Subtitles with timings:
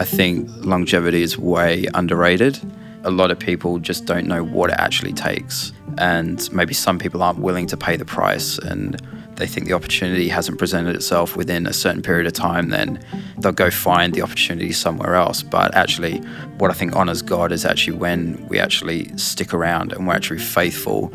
[0.00, 2.58] I think longevity is way underrated.
[3.04, 5.72] A lot of people just don't know what it actually takes.
[5.98, 9.00] And maybe some people aren't willing to pay the price and
[9.40, 13.02] they think the opportunity hasn't presented itself within a certain period of time, then
[13.38, 15.42] they'll go find the opportunity somewhere else.
[15.42, 16.18] But actually,
[16.58, 20.40] what I think honors God is actually when we actually stick around and we're actually
[20.40, 21.10] faithful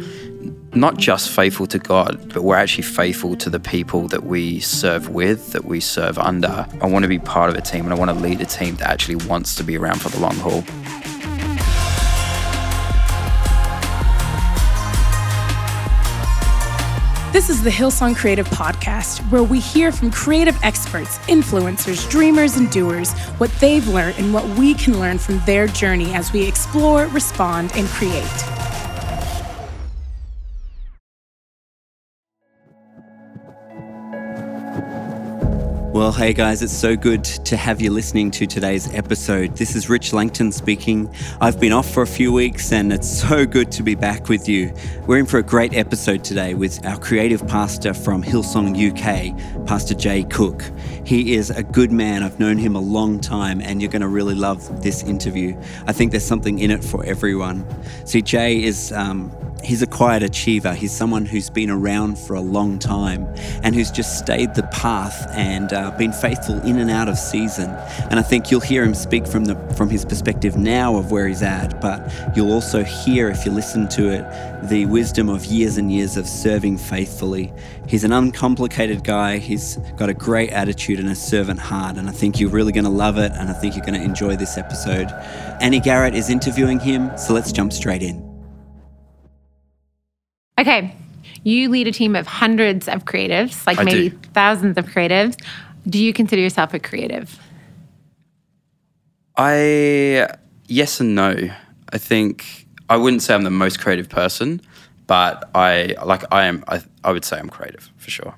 [0.76, 5.10] not just faithful to God, but we're actually faithful to the people that we serve
[5.10, 6.68] with, that we serve under.
[6.82, 8.76] I want to be part of a team and I want to lead a team
[8.78, 10.64] that actually wants to be around for the long haul.
[17.32, 22.70] This is the Hillsong Creative Podcast, where we hear from creative experts, influencers, dreamers, and
[22.72, 27.08] doers what they've learned and what we can learn from their journey as we explore,
[27.08, 28.65] respond, and create.
[35.96, 39.56] Well, hey guys, it's so good to have you listening to today's episode.
[39.56, 41.10] This is Rich Langton speaking.
[41.40, 44.50] I've been off for a few weeks and it's so good to be back with
[44.50, 44.74] you.
[45.08, 49.94] We're in for a great episode today with our creative pastor from Hillsong UK, Pastor
[49.94, 50.70] Jay Cook.
[51.06, 52.24] He is a good man.
[52.24, 55.58] I've known him a long time and you're going to really love this interview.
[55.88, 57.66] I think there's something in it for everyone.
[58.06, 59.32] See, Jay is um,
[59.64, 60.74] He's a quiet achiever.
[60.76, 63.28] He's someone who's been around for a long time
[63.64, 67.72] and who's just stayed the path and uh, been faithful in and out of season.
[68.12, 71.28] And I think you'll hear him speak from the from his perspective now of where
[71.28, 75.78] he's at, but you'll also hear if you listen to it the wisdom of years
[75.78, 77.52] and years of serving faithfully.
[77.88, 79.38] He's an uncomplicated guy.
[79.38, 82.86] He's got a great attitude and a servant heart, and I think you're really going
[82.86, 83.32] to love it.
[83.34, 85.08] And I think you're going to enjoy this episode.
[85.62, 88.35] Annie Garrett is interviewing him, so let's jump straight in.
[90.66, 90.96] Okay.
[91.44, 94.18] You lead a team of hundreds of creatives, like I maybe do.
[94.34, 95.40] thousands of creatives.
[95.88, 97.40] Do you consider yourself a creative?
[99.38, 100.28] I
[100.66, 101.36] yes and no.
[101.94, 104.60] I think I wouldn't say I'm the most creative person,
[105.06, 106.64] but I like I am.
[106.68, 108.34] I, I would say I'm creative for sure.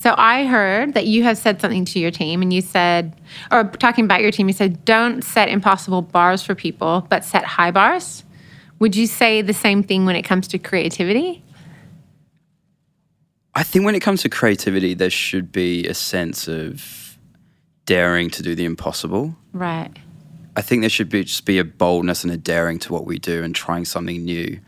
[0.00, 3.18] So I heard that you have said something to your team, and you said,
[3.50, 7.44] or talking about your team, you said, don't set impossible bars for people, but set
[7.44, 8.22] high bars.
[8.80, 11.42] Would you say the same thing when it comes to creativity?
[13.54, 17.18] I think when it comes to creativity, there should be a sense of
[17.86, 19.34] daring to do the impossible.
[19.52, 19.90] Right.
[20.56, 23.18] I think there should be just be a boldness and a daring to what we
[23.18, 24.60] do and trying something new.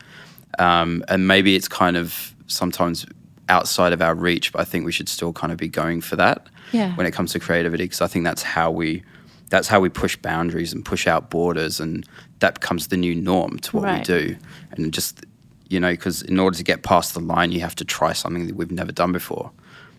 [0.59, 3.07] Um, and maybe it's kind of sometimes
[3.49, 6.17] outside of our reach, but I think we should still kind of be going for
[6.17, 6.95] that Yeah.
[6.97, 9.03] when it comes to creativity because I think that's how we
[9.51, 13.59] that's how we push boundaries and push out borders and that becomes the new norm
[13.59, 13.99] to what Right.
[13.99, 14.37] we do
[14.71, 15.27] and just
[15.73, 18.47] you know because in order to get past the line you have to try something
[18.47, 19.51] that we've never done before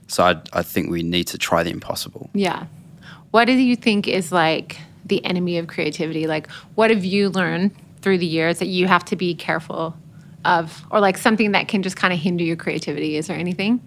[0.07, 2.67] so I, I think we need to try the impossible Yeah.
[3.33, 6.27] What do you think is like the enemy of creativity?
[6.27, 9.95] Like, what have you learned through the years that you have to be careful
[10.45, 13.17] of, or like something that can just kind of hinder your creativity?
[13.17, 13.81] Is there anything?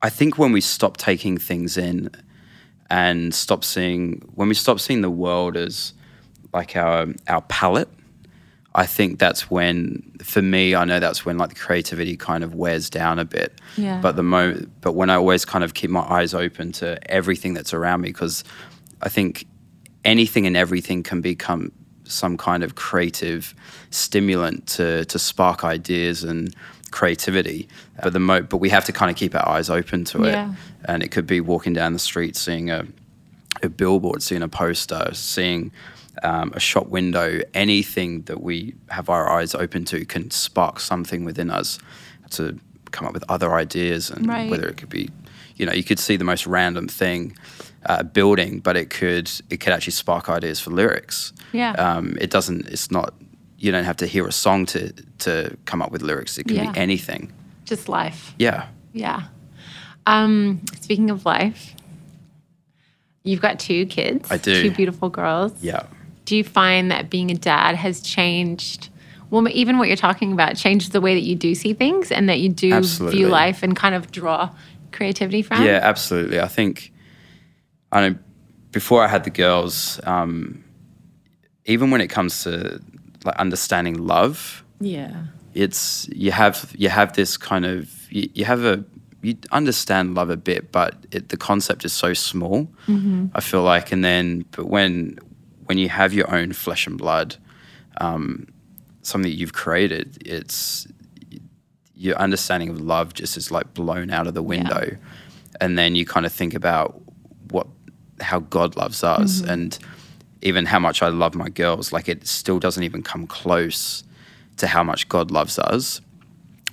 [0.00, 2.10] I think when we stop taking things in
[2.88, 5.92] and stop seeing when we stop seeing the world as
[6.54, 7.90] like our our palette,
[8.74, 12.54] I think that's when for me I know that's when like the creativity kind of
[12.54, 13.60] wears down a bit.
[13.76, 14.00] Yeah.
[14.00, 17.54] But the moment but when I always kind of keep my eyes open to everything
[17.54, 18.44] that's around me because
[19.02, 19.46] I think
[20.04, 21.72] anything and everything can become
[22.04, 23.54] some kind of creative
[23.90, 26.54] stimulant to to spark ideas and
[26.90, 27.68] creativity.
[28.02, 30.32] But the mo- but we have to kind of keep our eyes open to it.
[30.32, 30.54] Yeah.
[30.84, 32.86] And it could be walking down the street, seeing a
[33.62, 35.72] a billboard, seeing a poster, seeing
[36.22, 41.24] um, a shop window, anything that we have our eyes open to can spark something
[41.24, 41.78] within us
[42.30, 42.58] to
[42.90, 44.10] come up with other ideas.
[44.10, 44.50] And Right.
[44.50, 45.08] whether it could be,
[45.56, 47.36] you know, you could see the most random thing,
[47.86, 51.32] uh, building, but it could it could actually spark ideas for lyrics.
[51.52, 51.72] Yeah.
[51.72, 52.66] Um, it doesn't.
[52.68, 53.14] It's not.
[53.58, 56.38] You don't have to hear a song to to come up with lyrics.
[56.38, 56.72] It can Yeah.
[56.72, 57.32] be anything.
[57.64, 58.34] Just life.
[58.38, 58.66] Yeah.
[58.92, 59.22] Yeah.
[60.06, 61.74] Um, speaking of life,
[63.24, 64.30] you've got two kids.
[64.30, 64.62] I do.
[64.62, 65.52] Two beautiful girls.
[65.62, 65.84] Yeah.
[66.24, 68.88] Do you find that being a dad has changed?
[69.30, 72.28] Well, even what you're talking about changed the way that you do see things and
[72.28, 73.18] that you do Absolutely.
[73.18, 74.50] view life and kind of draw
[74.92, 75.62] creativity from.
[75.64, 76.38] Yeah, absolutely.
[76.40, 76.92] I think
[77.90, 78.18] I know
[78.70, 80.62] before I had the girls, um,
[81.64, 82.80] even when it comes to
[83.24, 85.24] like understanding love, Yeah.
[85.54, 88.84] it's you have you have this kind of you, you have a
[89.22, 92.68] you understand love a bit, but it, the concept is so small.
[93.34, 95.18] I feel like, and then but when
[95.72, 97.36] when you have your own flesh and blood,
[97.98, 98.46] um,
[99.00, 100.86] something that you've created, it's
[101.94, 104.94] your understanding of love just is like blown out of the window,
[105.62, 107.00] and then you kind of think about
[107.50, 107.66] what
[108.20, 109.78] how God loves us and
[110.42, 111.90] even how much I love my girls.
[111.90, 114.04] Like it still doesn't even come close
[114.58, 116.02] to how much God loves us.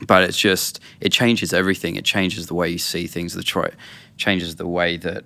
[0.06, 1.96] But it's just it changes everything.
[1.96, 3.34] It changes the way you see things.
[3.34, 3.72] The tro-
[4.18, 5.24] changes the way that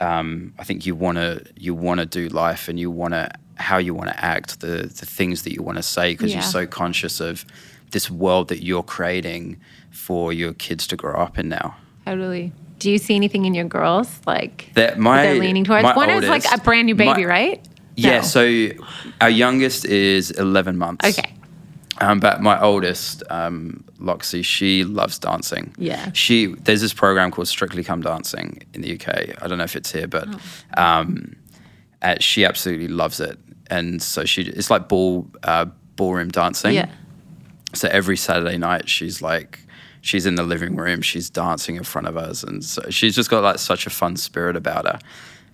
[0.00, 3.30] um, I think you want to you want to do life and you want to
[3.56, 6.38] how you want to act, the the things that you want to say because Yeah.
[6.38, 7.44] you're so conscious of
[7.90, 9.56] this world that you're creating
[9.90, 11.76] for your kids to grow up in now.
[12.06, 12.52] Totally.
[12.80, 15.84] Do you see anything in your girls like That my they're leaning towards?
[15.96, 17.68] One is like a brand new baby, my- right?
[17.96, 18.22] Yeah, No.
[18.22, 18.68] so
[19.20, 21.06] our youngest is 11 months.
[21.16, 21.32] Okay.
[22.00, 25.74] Um, but my oldest, um, Loxy, she loves dancing.
[25.78, 26.10] Yeah.
[26.12, 29.40] She there's this program called Strictly Come Dancing in the UK.
[29.40, 30.28] I don't know if it's here, but
[30.76, 31.36] um,
[32.02, 33.38] uh, she absolutely loves it.
[33.68, 36.74] And so she it's like ball uh, ballroom dancing.
[36.74, 36.90] Yeah.
[37.74, 39.60] So every Saturday night, she's like,
[40.00, 43.30] she's in the living room, she's dancing in front of us, and so she's just
[43.30, 44.98] got like such a fun spirit about her.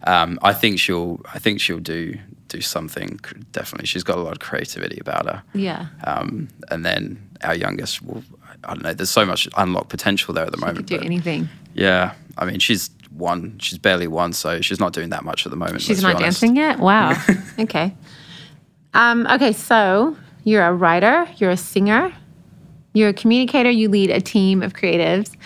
[0.04, 2.18] Um, I think she'll, I think she'll do
[2.50, 3.18] do something.
[3.52, 5.42] Definitely, she's got a lot of creativity about her.
[5.54, 5.86] Yeah.
[6.04, 8.22] Um, and then our youngest will,
[8.64, 8.92] I don't know.
[8.92, 10.86] There's so much unlocked potential there at the Could moment.
[10.86, 11.48] do but anything.
[11.74, 13.58] Yeah, I mean, she's one.
[13.58, 15.82] She's barely one, so she's not doing that much at the moment.
[15.82, 16.78] She's not dancing yet?
[16.78, 17.20] Wow.
[17.58, 17.94] okay.
[18.92, 22.12] Um, okay, so you're a writer, you're a singer,
[22.92, 25.36] you're a communicator, you lead a team of creatives.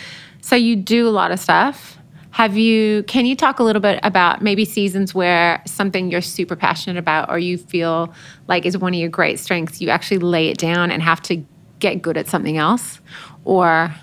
[0.41, 1.94] So you do a lot of stuff.
[2.35, 6.57] Have you can you talk a little bit about maybe seasons where something you're super
[6.57, 8.13] passionate about or you feel
[8.49, 11.45] like is one of your great strengths, you actually lay it down and have to
[11.79, 12.99] get good at something else?
[13.45, 13.95] Or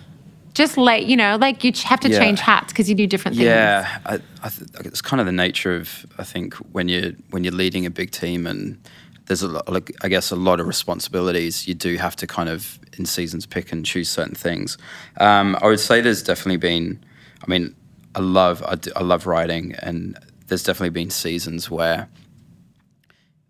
[0.54, 2.19] just lay, you know, like you have to Yeah.
[2.19, 3.48] change hats because you do different things.
[3.48, 7.44] Yeah, I, I th- it's kind of the nature of I think when you when
[7.44, 8.78] you're leading a big team and
[9.25, 11.68] there's a lot, like, I guess a lot of responsibilities.
[11.68, 14.78] You do have to kind of in seasons pick and choose certain things.
[15.19, 17.04] Um, I would say there's definitely been.
[17.44, 17.75] I mean,
[18.16, 20.18] I love I, do- I love writing, and
[20.48, 22.10] there's definitely been seasons where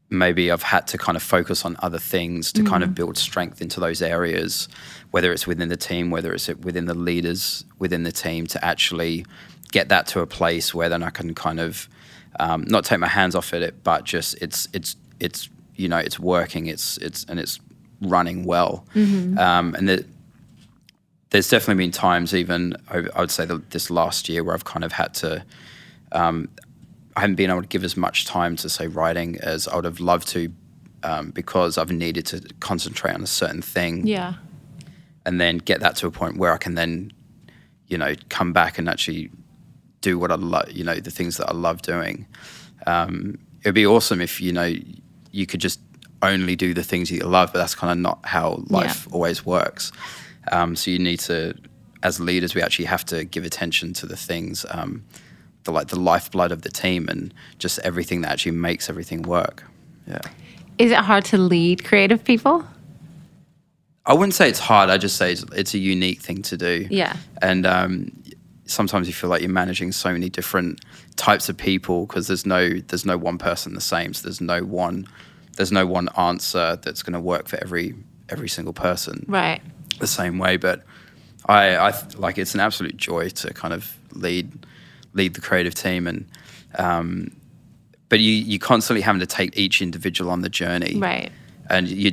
[0.09, 3.61] maybe I've had to kind of focus on other things to kind of build strength
[3.61, 4.67] into those areas,
[5.11, 9.25] whether it's within the team, whether it's within the leaders within the team, to actually
[9.71, 11.87] get that to a place where then I can kind of
[12.39, 16.19] um, not take my hands off it, but just it's it's it's you know it's
[16.19, 17.59] working, it's it's and it's
[18.01, 18.85] running well,
[19.39, 20.05] um, and the,
[21.31, 24.83] there's definitely been times, even I I would say this last year, where I've kind
[24.85, 25.43] of had to.
[26.11, 26.49] Um,
[27.15, 29.83] I haven't been able to give as much time to say writing as I would
[29.85, 30.49] have loved to,
[31.03, 34.35] um, because I've needed to concentrate on a certain thing, Yeah.
[35.25, 37.11] and then get that to a point where I can then,
[37.87, 39.29] you know, come back and actually
[39.99, 40.71] do what I love.
[40.71, 42.27] You know, the things that I love doing.
[42.87, 44.73] Um, it'd be awesome if you know
[45.31, 45.79] you could just
[46.21, 49.45] only do the things that you love, but that's kind of not how life always
[49.45, 49.91] works.
[50.51, 51.53] Um, so you need to,
[52.03, 55.03] as leaders, we actually have to give attention to the things, um,
[55.63, 59.63] the like the lifeblood of the team, and just everything that actually makes everything work.
[60.07, 60.21] Yeah.
[60.77, 62.65] Is it hard to lead creative people?
[64.05, 64.89] I wouldn't say it's hard.
[64.89, 66.87] I just say it's, it's a unique thing to do.
[66.89, 67.15] Yeah.
[67.41, 68.11] And um,
[68.65, 70.83] sometimes you feel like you're managing so many different
[71.17, 74.13] types of people because there's no there's no one person the same.
[74.13, 75.07] So there's no one
[75.57, 77.93] there's no one answer that's going to work for every
[78.29, 79.61] every single person Right.
[79.99, 80.57] The same way.
[80.57, 80.83] But
[81.47, 84.65] I, I like it's an absolute joy to kind of lead
[85.13, 86.25] lead the creative team and.
[86.75, 87.31] Um,
[88.09, 91.31] but you you constantly having to take each individual on the journey, Right.
[91.69, 92.11] and you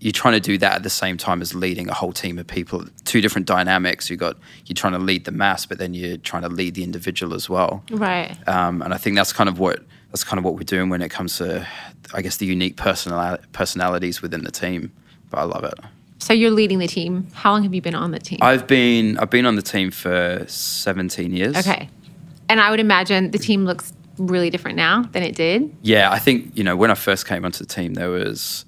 [0.00, 2.46] you're trying to do that at the same time as leading a whole team of
[2.46, 2.84] people.
[3.04, 4.10] Two different dynamics.
[4.10, 6.82] You got you're trying to lead the mass, but then you're trying to lead the
[6.84, 7.82] individual as well.
[7.90, 8.36] Right.
[8.48, 11.00] Um, and I think that's kind of what that's kind of what we're doing when
[11.02, 11.66] it comes to,
[12.12, 14.92] I guess, the unique personali- personalities within the team.
[15.30, 15.74] But I love it.
[16.26, 17.28] So you're leading the team.
[17.34, 18.40] How long have you been on the team?
[18.42, 21.56] I've been I've been on the team for 17 years.
[21.56, 21.88] okay.
[22.48, 25.72] And I would imagine the team looks really different now than it did.
[25.82, 28.64] Yeah, I think, you know, when I first came onto the team, there was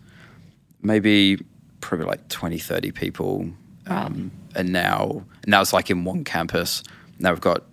[0.82, 1.44] maybe
[1.80, 3.48] probably like 20, 30 people.
[3.88, 6.84] Um, and now, and that was like in one campus.
[7.18, 7.64] Now we've got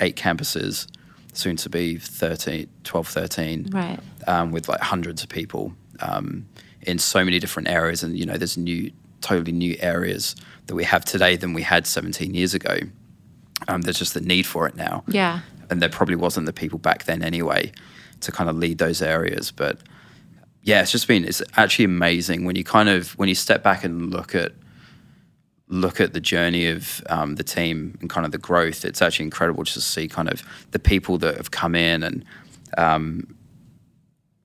[0.00, 0.88] eight campuses,
[1.32, 4.00] soon to be 13, 12, 13, Right.
[4.26, 6.48] um, with like hundreds of people um,
[6.82, 8.02] in so many different areas.
[8.02, 11.86] And, you know, there's new, totally new areas that we have today than we had
[11.86, 12.78] 17 years ago.
[13.66, 15.40] Um, there's just the need for it now Yeah.
[15.68, 17.72] and there probably wasn't the people back then anyway
[18.20, 19.80] to kind of lead those areas but
[20.62, 23.82] yeah it's just been it's actually amazing when you kind of when you step back
[23.84, 24.52] and look at
[25.68, 29.24] look at the journey of um, the team and kind of the growth it's actually
[29.24, 32.24] incredible just to see kind of the people that have come in and
[32.76, 33.36] um,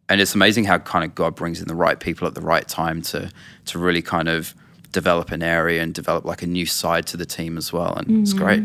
[0.09, 2.67] and it's amazing how kind of God brings in the right people at the right
[2.67, 3.31] time to
[3.65, 4.53] to really kind of
[4.93, 8.21] develop an area and develop like a new side to the team as well and
[8.21, 8.45] it's mm-hmm.
[8.45, 8.63] great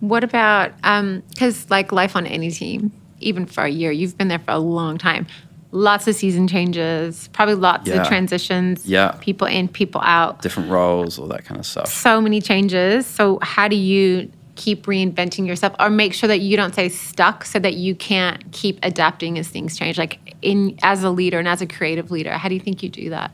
[0.00, 4.28] What about um, because like life on any team, even for a year, you've been
[4.28, 5.26] there for a long time.
[5.70, 8.02] Lots of season changes, probably lots Yeah.
[8.02, 8.86] of transitions.
[8.86, 9.12] Yeah.
[9.20, 10.42] people in, people out.
[10.42, 11.88] Different roles, all that kind of stuff.
[11.88, 13.06] So many changes.
[13.06, 17.44] So how do you keep reinventing yourself, or make sure that you don't stay stuck,
[17.44, 19.96] so that you can't keep adapting as things change?
[19.96, 22.90] Like in as a leader and as a creative leader, how do you think you
[22.90, 23.30] do that?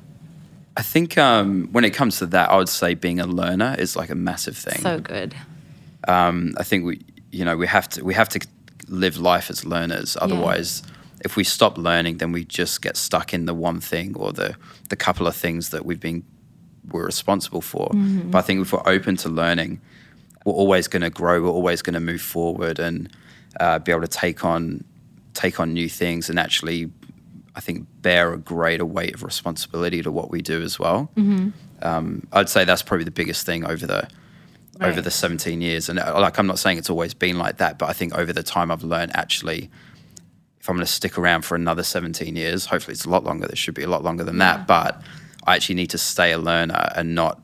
[0.76, 3.96] I think um, when it comes to that, I would say being a learner is
[3.96, 4.80] like a massive thing.
[4.80, 5.34] So good.
[6.08, 7.00] um, I think we,
[7.30, 8.40] you know, we have to we have to
[8.88, 10.16] live life as learners.
[10.20, 10.82] Otherwise,
[11.24, 14.56] if we stop learning, then we just get stuck in the one thing or the
[14.88, 16.22] the couple of things that we've been
[16.90, 17.90] we're responsible for.
[18.30, 19.80] But I think if we're open to learning,
[20.44, 21.42] we're always going to grow.
[21.42, 23.10] We're always going to move forward and
[23.60, 24.84] uh, be able to take on
[25.34, 26.90] take on new things and actually,
[27.60, 31.10] I think, bear a greater weight of responsibility to what we do as well.
[31.82, 34.08] Um, I'd say that's probably the biggest thing over the
[34.80, 35.90] over the 17 years.
[35.90, 38.32] And uh, like, I'm not saying it's always been like that, but I think over
[38.32, 39.68] the time I've learned actually,
[40.58, 43.46] if I'm going to stick around for another 17 years, hopefully it's a lot longer.
[43.46, 44.66] This should be a lot longer than that.
[44.66, 45.02] But
[45.46, 47.42] I actually need to stay a learner and not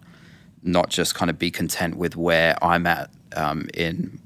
[0.63, 4.19] not just kind of be content with where I'm at um, in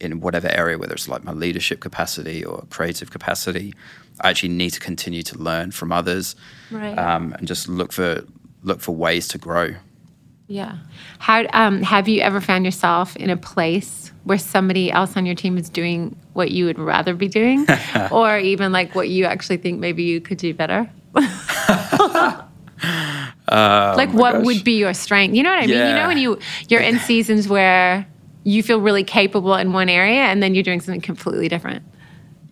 [0.00, 3.72] in whatever area, whether it's like my leadership capacity or creative capacity.
[4.20, 6.36] I actually need to continue to learn from others
[6.70, 6.96] Right.
[6.98, 8.24] um, and just look for
[8.62, 9.74] look for ways to grow.
[10.46, 10.76] Yeah.
[11.18, 15.34] How um, have you ever found yourself in a place where somebody else on your
[15.34, 17.66] team is doing what you would rather be doing,
[18.10, 20.88] or even like what you actually think maybe you could do better?
[23.48, 24.44] like what gosh.
[24.44, 25.34] would be your strength?
[25.34, 25.76] You know what I mean?
[25.76, 28.06] You know when you you're in seasons where
[28.44, 31.82] you feel really capable in one area and then you're doing something completely different.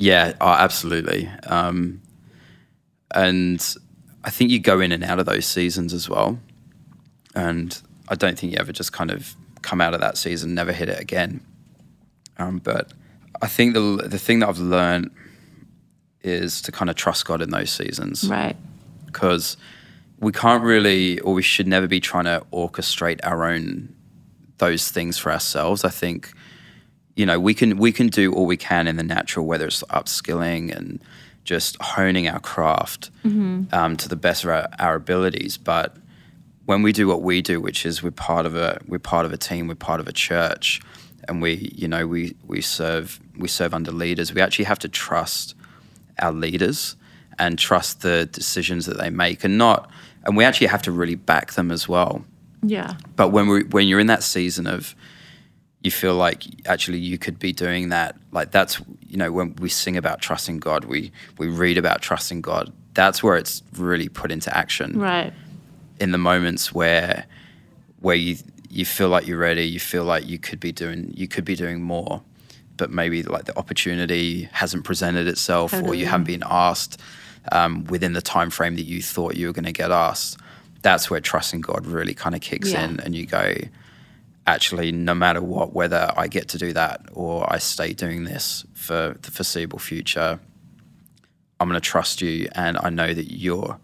[0.02, 1.28] Yeah, oh, absolutely.
[1.46, 2.02] Um,
[3.14, 3.64] and
[4.24, 6.40] I think you go in and out of those seasons as well.
[7.36, 10.72] And I don't think you ever just kind of come out of that season, never
[10.72, 11.40] hit it again.
[12.36, 12.92] Um, but
[13.40, 15.10] I think the the thing that I've learned
[16.22, 18.56] is to kind of trust God in those seasons Right.
[19.06, 19.56] because
[20.18, 23.94] we can't really or we should never be trying to orchestrate our own
[24.58, 26.32] those things for ourselves i think
[27.16, 29.82] you know we can we can do all we can in the natural whether it's
[29.84, 31.02] upskilling and
[31.44, 33.10] just honing our craft
[33.72, 35.58] um, to the best of our, our abilities.
[35.58, 35.96] But
[36.66, 39.32] when we do what we do which is we're part of a we're part of
[39.32, 40.80] a team we're part of a church
[41.28, 44.88] and we you know we we serve we serve under leaders we actually have to
[44.88, 45.54] trust
[46.20, 46.96] our leaders
[47.38, 49.90] and trust the decisions that they make and not
[50.24, 52.24] and we actually have to really back them as well.
[52.64, 52.94] Yeah.
[53.16, 54.94] but when we when you're in that season of
[55.84, 59.68] you feel like actually you could be doing that like that's you know when we
[59.68, 64.30] sing about trusting god we we read about trusting god that's where it's really put
[64.30, 65.32] into action Right.
[65.98, 67.24] in the moments where
[68.00, 68.36] where you
[68.70, 71.54] you feel like you're ready, you feel like you could be doing you could be
[71.54, 72.22] doing more,
[72.78, 76.98] but maybe like the opportunity hasn't presented itself, or you haven't been asked
[77.52, 80.38] um, within the time frame that you thought you were going to get asked.
[80.80, 82.84] That's where trusting God really kind of kicks Yeah.
[82.84, 83.52] in, and you go,
[84.46, 88.64] actually, no matter what, whether I get to do that or I stay doing this
[88.74, 90.40] for the foreseeable future,
[91.60, 93.78] I'm going to trust you, and I know that you're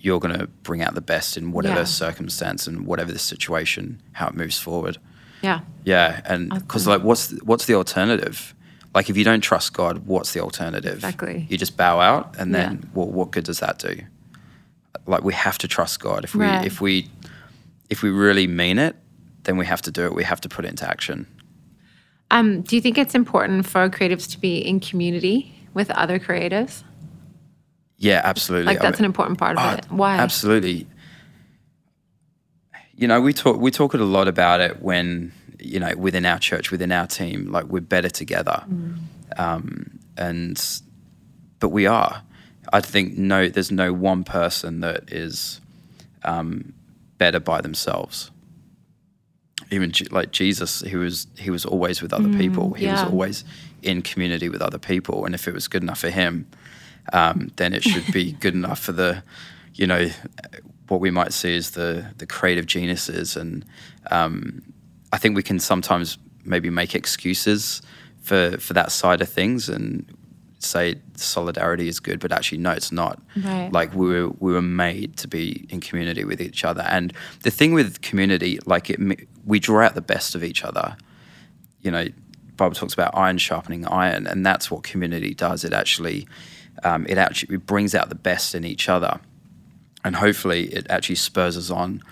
[0.00, 1.84] you're going to bring out the best in whatever Yeah.
[1.84, 4.96] circumstance and whatever the situation, how it moves forward.
[5.42, 5.60] Yeah.
[5.84, 8.54] Yeah, and because like, what's what's the alternative?
[8.94, 10.94] Like, if you don't trust God, what's the alternative?
[10.94, 11.46] Exactly.
[11.50, 12.58] You just bow out, and Yeah.
[12.68, 14.00] then well, what good does that do?
[15.06, 16.24] Like, we have to trust God.
[16.24, 16.64] If we Right.
[16.64, 17.10] if we
[17.90, 18.96] if we really mean it,
[19.48, 20.14] then we have to do it.
[20.14, 21.26] We have to put it into action.
[22.30, 26.82] Um, do you think it's important for creatives to be in community with other creatives?
[27.96, 28.66] Yeah, absolutely.
[28.66, 29.86] Like I that's mean- an important part of Oh, it.
[29.90, 30.18] Why?
[30.18, 30.86] Absolutely.
[32.94, 36.38] You know, we talk we talk a lot about it when you know within our
[36.38, 38.64] church, within our team, like we're better together,
[39.36, 40.60] um, and
[41.60, 42.22] but we are.
[42.72, 45.60] I think no, there's no one person that is
[46.24, 46.74] um,
[47.18, 48.30] better by themselves.
[49.70, 52.72] Even like Jesus, he was he was always with other people.
[52.74, 53.44] He was always
[53.82, 56.46] in community with other people, and if it was good enough for him,
[57.12, 59.22] um, then it should be good enough for the,
[59.74, 60.08] you know,
[60.88, 63.36] what we might see as the the creative geniuses.
[63.36, 63.64] And
[64.10, 64.62] um,
[65.12, 67.82] I think we can sometimes maybe make excuses
[68.22, 70.04] for for that side of things and
[70.60, 73.20] say solidarity is good, but actually no, it's not.
[73.36, 73.72] Right.
[73.72, 76.82] Like we were we were made to be in community with each other.
[76.82, 78.98] And the thing with community, like it,
[79.48, 80.96] we draw out the best of each other
[81.80, 82.08] you know,
[82.56, 85.64] Bible talks about iron sharpening iron, and that's what community does.
[85.64, 86.26] It actually,
[86.84, 89.20] um, it actually it brings out the best in each other,
[90.04, 92.02] and hopefully, it actually spurs us on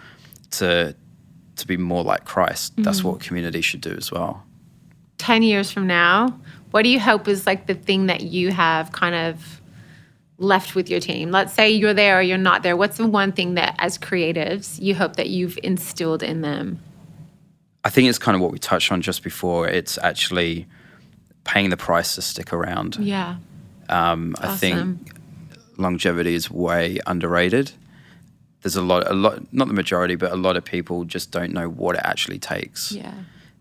[0.52, 0.95] to
[1.57, 2.75] to be more like Christ.
[2.76, 4.43] That's what community should do as well.
[5.16, 6.38] 10 years from now,
[6.71, 9.62] what do you hope is like the thing that you have kind of
[10.37, 11.31] left with your team?
[11.31, 12.76] Let's say you're there or you're not there.
[12.76, 16.78] What's the one thing that, as creatives, you hope that you've instilled in them?
[17.87, 19.69] I think it's kind of what we touched on just before.
[19.69, 20.66] It's actually
[21.45, 22.97] paying the price to stick around.
[22.97, 23.37] Yeah.
[23.88, 24.99] Um, I think
[25.76, 27.73] longevity is way underrated.
[28.62, 31.52] There's a lot, a lot, not the majority, but a lot of people just don't
[31.52, 32.90] know what it actually takes.
[32.90, 33.14] Yeah.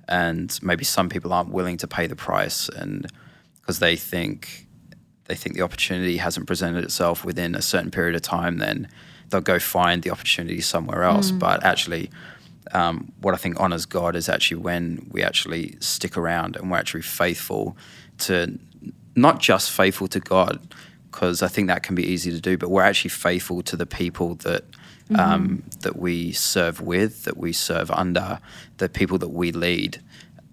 [0.07, 3.07] and maybe some people aren't willing to pay the price and
[3.61, 4.67] because they think
[5.25, 8.87] they think the opportunity hasn't presented itself within a certain period of time then
[9.29, 12.09] they'll go find the opportunity somewhere else but actually
[12.71, 16.77] um, what i think honors god is actually when we actually stick around and we're
[16.77, 17.77] actually faithful
[18.17, 18.57] to
[19.15, 20.59] not just faithful to god
[21.11, 23.85] because i think that can be easy to do but we're actually faithful to the
[23.85, 24.63] people that
[25.13, 28.39] um, that we serve with, that we serve under,
[28.77, 30.01] the people that we lead.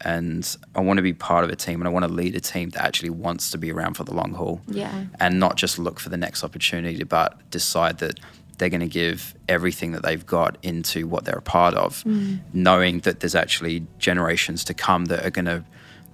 [0.04, 2.40] And I want to be part of a team and I want to lead a
[2.40, 4.60] team that actually wants to be around for the long haul.
[4.66, 5.04] Yeah.
[5.20, 8.18] And not just look for the next opportunity, but decide that
[8.58, 12.38] they're going to give everything that they've got into what they're a part of, mm.
[12.52, 15.64] knowing that there's actually generations to come that are going to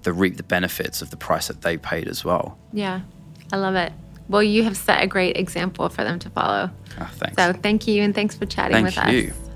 [0.03, 2.57] the reap the benefits of the price that they paid as well.
[2.73, 3.01] Yeah.
[3.53, 3.93] I love it.
[4.29, 6.71] Well, you have set a great example for them to follow.
[7.01, 7.37] Oh, thanks.
[7.37, 9.31] So thank you and thanks for chatting Thank with you.
[9.31, 9.48] us.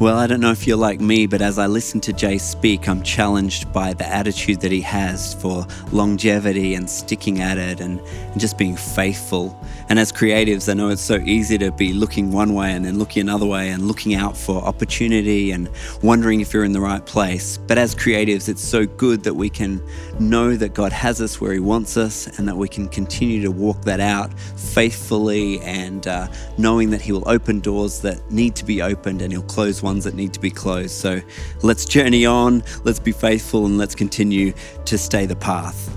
[0.00, 2.88] Well, I don't know if you're like me, but as I listen to Jay speak,
[2.88, 8.00] I'm challenged by the attitude that he has for longevity and sticking at it and,
[8.00, 9.56] and just being faithful.
[9.88, 12.98] And as creatives, I know it's so easy to be looking one way and then
[12.98, 15.70] looking another way and looking out for opportunity and
[16.02, 17.56] wondering if you're in the right place.
[17.56, 19.80] But as creatives, it's so good that we can
[20.18, 23.52] know that God has us where He wants us and that we can continue to
[23.52, 26.26] walk that out faithfully and uh,
[26.58, 30.02] knowing that He will open doors that need to be opened and He'll close ones
[30.02, 30.90] that need to be closed.
[30.90, 31.20] So
[31.62, 34.52] let's journey on, let's be faithful, and let's continue
[34.86, 35.96] to stay the path.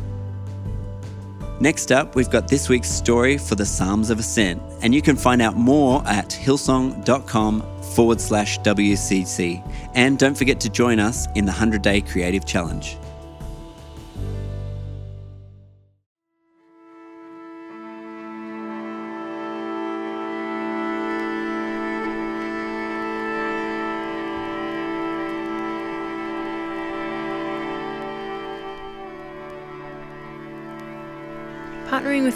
[1.60, 5.16] Next up, we've got this week's story for the Psalms of Ascent, and you can
[5.16, 7.64] find out more at hillsong.com
[7.96, 9.64] forward slash WCC.
[9.96, 12.98] And don't forget to join us in the 100 Day Creative Challenge.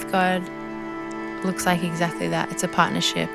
[0.02, 0.42] With God
[1.46, 2.52] looks like exactly that.
[2.52, 3.30] It's a partnership.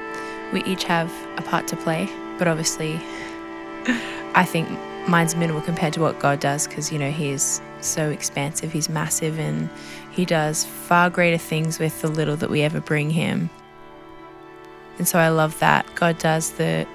[0.53, 3.01] We each have a part to play, but obviously,
[4.35, 4.69] I think
[5.09, 8.89] mine's minimal compared to what God does because, you know, He is so expansive, He's
[8.89, 9.69] massive, and
[10.11, 13.51] He does far greater things with the little that we ever bring Him.
[14.99, 15.87] And so I love that.
[15.95, 16.87] God does the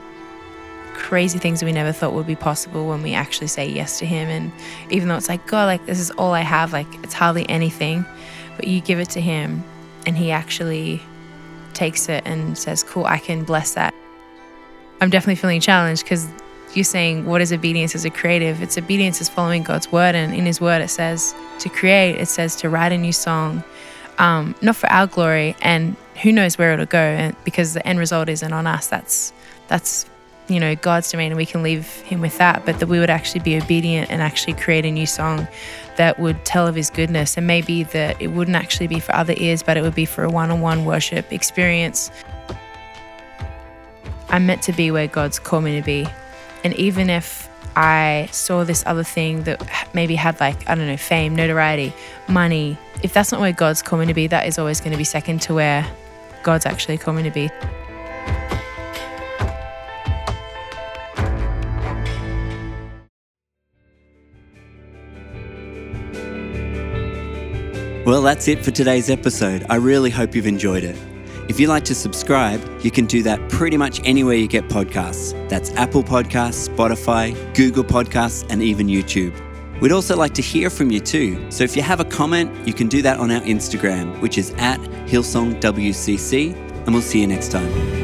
[0.94, 4.30] crazy things we never thought would be possible when we actually say yes to Him.
[4.30, 4.52] And
[4.90, 8.06] even though it's like, God, like, this is all I have, like, it's hardly anything
[8.62, 9.64] but you give it to him
[10.06, 11.02] and he actually
[11.74, 13.92] takes it and says, Cool, I can bless that.
[15.02, 16.28] I'm definitely feeling challenged because
[16.76, 18.62] you're saying, What is obedience as a creative?
[18.62, 20.14] It's obedience is following God's word.
[20.14, 23.64] And in his word, it says to create, it says to write a new song,
[24.20, 25.56] um, not for our glory.
[25.64, 28.86] And who knows where it'll go and because the end result isn't on us.
[28.86, 29.34] That's,
[29.70, 30.06] that's,
[30.48, 33.10] you know, God's domain and we can leave him with that, but that we would
[33.10, 35.48] actually be obedient and actually create a new song
[35.98, 37.38] that would tell of his goodness.
[37.38, 40.24] And maybe that it wouldn't actually be for other ears, but it would be for
[40.24, 42.12] a one on one worship experience.
[44.30, 46.08] I'm meant to be where God's called me to be.
[46.64, 50.98] And even if I saw this other thing that maybe had like, I don't know,
[50.98, 51.94] fame, notoriety,
[52.28, 54.98] money, if that's not where God's called me to be, that is always going to
[54.98, 55.88] be second to where
[56.44, 57.50] God's actually called me to be.
[68.04, 69.64] Well, that's it for today's episode.
[69.70, 70.98] I really hope you've enjoyed it.
[71.48, 75.38] If you'd like to subscribe, you can do that pretty much anywhere you get podcasts.
[75.50, 79.40] That's Apple Podcasts, Spotify, Google Podcasts, and even YouTube.
[79.82, 81.52] We'd also like to hear from you too.
[81.52, 84.52] So if you have a comment, you can do that on our Instagram, which is
[84.58, 88.01] at HillsongWCC, and we'll see you next time.